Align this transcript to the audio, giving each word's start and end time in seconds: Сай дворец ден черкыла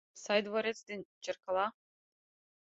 Сай 0.23 0.39
дворец 0.47 0.77
ден 0.87 1.01
черкыла 1.23 1.67